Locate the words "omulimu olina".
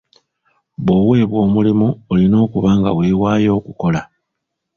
1.45-2.35